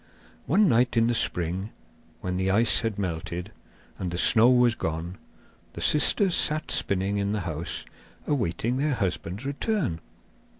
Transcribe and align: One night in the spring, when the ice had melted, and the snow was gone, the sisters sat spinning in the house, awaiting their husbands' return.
One 0.47 0.67
night 0.67 0.97
in 0.97 1.05
the 1.05 1.13
spring, 1.13 1.69
when 2.21 2.35
the 2.35 2.49
ice 2.49 2.79
had 2.81 2.97
melted, 2.97 3.51
and 3.99 4.09
the 4.09 4.17
snow 4.17 4.49
was 4.49 4.73
gone, 4.73 5.19
the 5.73 5.79
sisters 5.81 6.33
sat 6.33 6.71
spinning 6.71 7.17
in 7.17 7.33
the 7.33 7.41
house, 7.41 7.85
awaiting 8.25 8.77
their 8.77 8.95
husbands' 8.95 9.45
return. 9.45 9.99